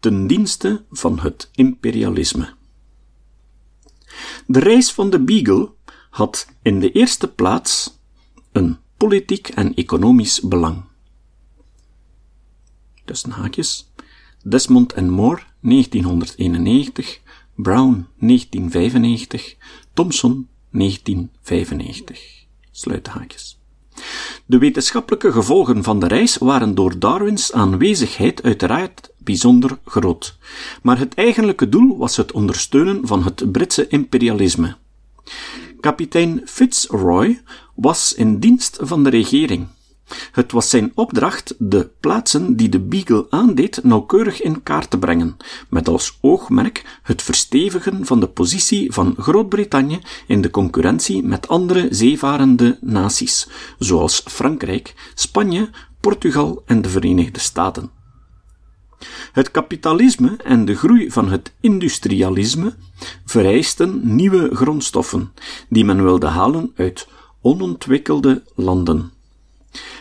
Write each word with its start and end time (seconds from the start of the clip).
ten 0.00 0.26
dienste 0.26 0.84
van 0.90 1.18
het 1.18 1.50
imperialisme. 1.54 2.54
De 4.46 4.58
reis 4.58 4.92
van 4.92 5.10
de 5.10 5.20
Beagle 5.20 5.72
had 6.10 6.48
in 6.62 6.80
de 6.80 6.92
eerste 6.92 7.28
plaats 7.28 7.98
een 8.52 8.78
politiek 8.96 9.48
en 9.48 9.74
economisch 9.74 10.40
belang. 10.40 10.84
Tussen 13.04 13.30
haakjes. 13.30 13.92
Desmond 14.42 14.92
en 14.92 15.10
Moore, 15.10 15.42
1991, 15.60 17.20
Brown, 17.54 18.06
1995, 18.18 19.56
Thomson, 19.92 20.48
1995. 20.70 22.46
Sluit 22.70 23.06
haakjes. 23.06 23.57
De 24.46 24.58
wetenschappelijke 24.58 25.32
gevolgen 25.32 25.82
van 25.82 25.98
de 26.00 26.06
reis 26.06 26.36
waren 26.36 26.74
door 26.74 26.98
Darwins 26.98 27.52
aanwezigheid 27.52 28.42
uiteraard 28.42 29.10
bijzonder 29.18 29.78
groot, 29.84 30.36
maar 30.82 30.98
het 30.98 31.14
eigenlijke 31.14 31.68
doel 31.68 31.98
was 31.98 32.16
het 32.16 32.32
ondersteunen 32.32 33.06
van 33.06 33.24
het 33.24 33.52
Britse 33.52 33.88
imperialisme. 33.88 34.76
Kapitein 35.80 36.42
Fitzroy 36.44 37.42
was 37.74 38.14
in 38.14 38.38
dienst 38.38 38.78
van 38.80 39.04
de 39.04 39.10
regering. 39.10 39.66
Het 40.32 40.52
was 40.52 40.70
zijn 40.70 40.92
opdracht 40.94 41.54
de 41.58 41.90
plaatsen 42.00 42.56
die 42.56 42.68
de 42.68 42.80
Beagle 42.80 43.26
aandeed 43.30 43.84
nauwkeurig 43.84 44.42
in 44.42 44.62
kaart 44.62 44.90
te 44.90 44.98
brengen, 44.98 45.36
met 45.68 45.88
als 45.88 46.18
oogmerk 46.20 47.00
het 47.02 47.22
verstevigen 47.22 48.06
van 48.06 48.20
de 48.20 48.28
positie 48.28 48.92
van 48.92 49.14
Groot-Brittannië 49.18 50.00
in 50.26 50.40
de 50.40 50.50
concurrentie 50.50 51.22
met 51.22 51.48
andere 51.48 51.86
zeevarende 51.90 52.78
naties, 52.80 53.48
zoals 53.78 54.22
Frankrijk, 54.26 54.94
Spanje, 55.14 55.70
Portugal 56.00 56.62
en 56.66 56.82
de 56.82 56.88
Verenigde 56.88 57.40
Staten. 57.40 57.90
Het 59.32 59.50
kapitalisme 59.50 60.36
en 60.44 60.64
de 60.64 60.76
groei 60.76 61.10
van 61.10 61.28
het 61.28 61.52
industrialisme 61.60 62.74
vereisten 63.24 64.00
nieuwe 64.14 64.54
grondstoffen, 64.54 65.32
die 65.68 65.84
men 65.84 66.02
wilde 66.02 66.26
halen 66.26 66.72
uit 66.76 67.08
onontwikkelde 67.40 68.42
landen. 68.54 69.12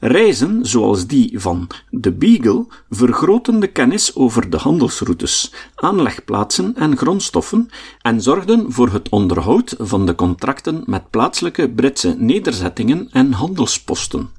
Reizen 0.00 0.66
zoals 0.66 1.06
die 1.06 1.40
van 1.40 1.66
de 1.90 2.12
Beagle 2.12 2.66
vergroten 2.90 3.60
de 3.60 3.66
kennis 3.66 4.14
over 4.14 4.50
de 4.50 4.56
handelsroutes, 4.56 5.52
aanlegplaatsen 5.74 6.76
en 6.76 6.96
grondstoffen 6.96 7.68
en 8.02 8.22
zorgden 8.22 8.72
voor 8.72 8.88
het 8.92 9.08
onderhoud 9.08 9.74
van 9.78 10.06
de 10.06 10.14
contracten 10.14 10.82
met 10.86 11.10
plaatselijke 11.10 11.70
Britse 11.70 12.14
nederzettingen 12.18 13.08
en 13.12 13.32
handelsposten. 13.32 14.30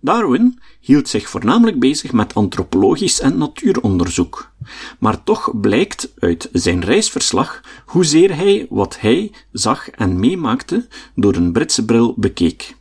Darwin 0.00 0.60
hield 0.80 1.08
zich 1.08 1.28
voornamelijk 1.28 1.78
bezig 1.78 2.12
met 2.12 2.34
antropologisch 2.34 3.20
en 3.20 3.38
natuuronderzoek, 3.38 4.50
maar 4.98 5.22
toch 5.22 5.60
blijkt 5.60 6.12
uit 6.18 6.48
zijn 6.52 6.84
reisverslag 6.84 7.60
hoezeer 7.86 8.36
hij 8.36 8.66
wat 8.70 9.00
hij 9.00 9.32
zag 9.52 9.90
en 9.90 10.20
meemaakte 10.20 10.88
door 11.14 11.34
een 11.34 11.52
Britse 11.52 11.84
bril 11.84 12.14
bekeek. 12.16 12.80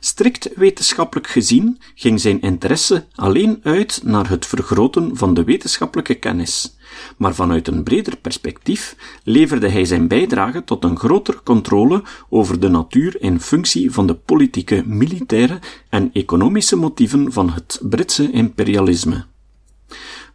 Strikt 0.00 0.50
wetenschappelijk 0.54 1.26
gezien 1.26 1.80
ging 1.94 2.20
zijn 2.20 2.40
interesse 2.40 3.06
alleen 3.14 3.60
uit 3.62 4.00
naar 4.04 4.28
het 4.28 4.46
vergroten 4.46 5.16
van 5.16 5.34
de 5.34 5.44
wetenschappelijke 5.44 6.14
kennis, 6.14 6.76
maar 7.16 7.34
vanuit 7.34 7.68
een 7.68 7.82
breder 7.82 8.16
perspectief 8.16 8.96
leverde 9.24 9.68
hij 9.68 9.84
zijn 9.84 10.08
bijdrage 10.08 10.64
tot 10.64 10.84
een 10.84 10.98
grotere 10.98 11.42
controle 11.42 12.02
over 12.28 12.60
de 12.60 12.68
natuur 12.68 13.20
in 13.20 13.40
functie 13.40 13.90
van 13.90 14.06
de 14.06 14.14
politieke, 14.14 14.82
militaire 14.86 15.58
en 15.88 16.10
economische 16.12 16.76
motieven 16.76 17.32
van 17.32 17.50
het 17.50 17.80
Britse 17.82 18.30
imperialisme. 18.30 19.24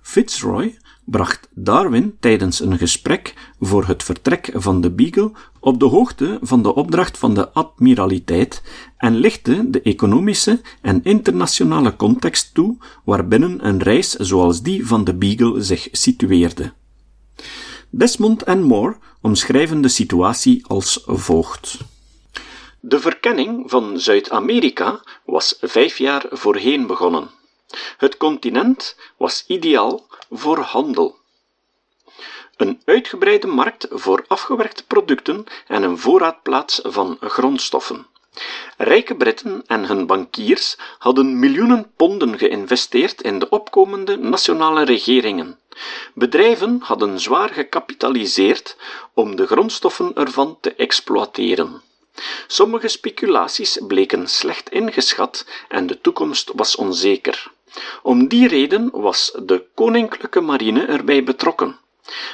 Fitzroy 0.02 0.78
bracht 1.10 1.48
Darwin 1.52 2.18
tijdens 2.20 2.60
een 2.60 2.78
gesprek 2.78 3.34
voor 3.60 3.86
het 3.86 4.04
vertrek 4.04 4.52
van 4.54 4.82
de 4.82 4.92
Beagle 4.92 5.32
op 5.60 5.80
de 5.80 5.86
hoogte 5.86 6.40
van 6.42 6.62
de 6.62 6.76
opdracht 6.76 7.18
van 7.18 7.34
de 7.34 7.50
admiraliteit 7.50 8.62
en 8.98 9.16
lichtte 9.16 9.70
de 9.70 9.82
economische 9.82 10.62
en 10.82 11.04
internationale 11.04 11.96
context 11.96 12.54
toe 12.54 12.78
waarbinnen 13.06 13.68
een 13.68 13.84
reis 13.84 14.14
zoals 14.14 14.62
die 14.62 14.88
van 14.88 15.04
de 15.04 15.16
Beagle 15.16 15.62
zich 15.62 15.88
situeerde. 15.92 16.74
Desmond 17.90 18.44
en 18.44 18.64
Moore 18.64 18.98
omschrijven 19.22 19.82
de 19.82 19.88
situatie 19.88 20.66
als 20.66 21.04
volgt. 21.06 21.78
De 22.80 23.00
verkenning 23.00 23.70
van 23.70 24.00
Zuid-Amerika 24.00 25.04
was 25.26 25.58
vijf 25.62 25.98
jaar 25.98 26.26
voorheen 26.30 26.88
begonnen. 26.88 27.30
Het 27.98 28.18
continent 28.18 28.96
was 29.18 29.44
ideaal 29.48 30.06
voor 30.32 30.60
handel. 30.60 31.16
Een 32.56 32.82
uitgebreide 32.86 33.48
markt 33.48 33.88
voor 33.90 34.26
afgewerkte 34.28 34.86
producten 34.86 35.46
en 35.68 35.84
een 35.84 35.98
voorraadplaats 35.98 36.80
van 36.84 37.18
grondstoffen. 37.22 38.08
Rijke 38.78 39.16
Britten 39.16 39.64
en 39.68 39.86
hun 39.86 40.06
bankiers 40.06 40.78
hadden 40.98 41.40
miljoenen 41.40 41.92
ponden 41.96 42.38
geïnvesteerd 42.38 43.22
in 43.22 43.40
de 43.40 43.50
opkomende 43.50 44.18
nationale 44.18 44.84
regeringen. 44.84 45.60
Bedrijven 46.14 46.80
hadden 46.84 47.20
zwaar 47.20 47.50
gecapitaliseerd 47.50 48.76
om 49.14 49.36
de 49.36 49.48
grondstoffen 49.48 50.16
ervan 50.16 50.58
te 50.62 50.74
exploiteren. 50.74 51.82
Sommige 52.48 52.88
speculaties 52.88 53.80
bleken 53.88 54.28
slecht 54.28 54.70
ingeschat 54.70 55.46
en 55.68 55.88
de 55.88 56.02
toekomst 56.02 56.52
was 56.56 56.76
onzeker. 56.76 57.56
Om 58.04 58.28
die 58.28 58.48
reden 58.48 58.90
was 58.94 59.32
de 59.44 59.66
koninklijke 59.76 60.42
marine 60.42 60.86
erbij 60.86 61.24
betrokken. 61.24 61.80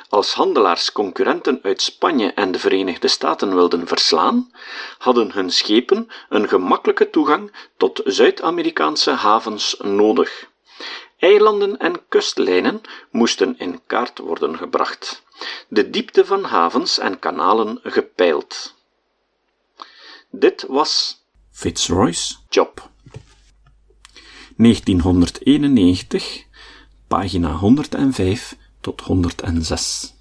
Als 0.09 0.33
handelaars 0.33 0.91
concurrenten 0.91 1.59
uit 1.63 1.81
Spanje 1.81 2.33
en 2.33 2.51
de 2.51 2.59
Verenigde 2.59 3.07
Staten 3.07 3.55
wilden 3.55 3.87
verslaan, 3.87 4.51
hadden 4.97 5.31
hun 5.31 5.51
schepen 5.51 6.09
een 6.29 6.47
gemakkelijke 6.47 7.09
toegang 7.09 7.51
tot 7.77 8.01
Zuid-Amerikaanse 8.03 9.11
havens 9.11 9.75
nodig. 9.79 10.51
Eilanden 11.17 11.77
en 11.77 12.07
kustlijnen 12.07 12.81
moesten 13.11 13.57
in 13.57 13.81
kaart 13.87 14.19
worden 14.19 14.57
gebracht, 14.57 15.23
de 15.67 15.89
diepte 15.89 16.25
van 16.25 16.43
havens 16.43 16.99
en 16.99 17.19
kanalen 17.19 17.79
gepeild. 17.83 18.75
Dit 20.29 20.65
was 20.67 21.21
Fitzroy's 21.51 22.39
job. 22.49 22.91
1991, 24.55 26.45
pagina 27.07 27.55
105 27.55 28.55
tot 28.81 29.01
106. 29.01 30.12